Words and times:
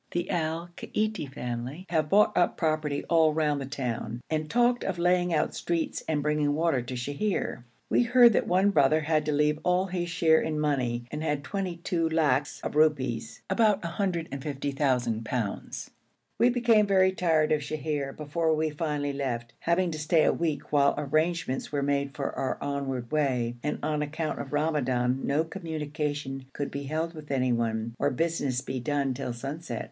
The 0.09 0.31
Al 0.31 0.69
Kaiti 0.77 1.31
family 1.31 1.85
have 1.89 2.09
bought 2.09 2.35
up 2.35 2.57
property 2.57 3.03
all 3.07 3.35
round 3.35 3.61
the 3.61 3.67
town, 3.67 4.21
and 4.31 4.49
talked 4.49 4.83
of 4.83 4.97
laying 4.97 5.31
out 5.31 5.53
streets 5.53 6.01
and 6.07 6.23
bringing 6.23 6.55
water 6.55 6.81
to 6.81 6.95
Sheher. 6.95 7.63
We 7.87 8.01
heard 8.01 8.33
that 8.33 8.47
one 8.47 8.71
brother 8.71 9.01
had 9.01 9.27
to 9.27 9.37
have 9.45 9.59
all 9.61 9.85
his 9.85 10.09
share 10.09 10.41
in 10.41 10.59
money, 10.59 11.05
and 11.11 11.21
had 11.21 11.43
twenty 11.43 11.77
two 11.77 12.09
lacs 12.09 12.59
of 12.61 12.75
rupees, 12.75 13.43
about 13.47 13.83
150,000_l_. 13.83 15.89
We 16.39 16.49
became 16.49 16.87
very 16.87 17.11
tired 17.11 17.51
of 17.51 17.61
Sheher 17.61 18.11
before 18.17 18.55
we 18.55 18.71
finally 18.71 19.13
left, 19.13 19.53
having 19.59 19.91
to 19.91 19.99
stay 19.99 20.23
a 20.23 20.33
week, 20.33 20.71
while 20.73 20.95
arrangements 20.97 21.71
were 21.71 21.83
made 21.83 22.15
for 22.15 22.31
our 22.35 22.57
onward 22.59 23.11
way, 23.11 23.55
and 23.61 23.77
on 23.83 24.01
account 24.01 24.39
of 24.39 24.51
Ramadan 24.51 25.19
no 25.27 25.43
communications 25.43 26.45
could 26.53 26.71
be 26.71 26.85
held 26.85 27.13
with 27.13 27.29
anyone, 27.29 27.93
or 27.99 28.09
business 28.09 28.61
be 28.61 28.79
done 28.79 29.13
till 29.13 29.31
sunset. 29.31 29.79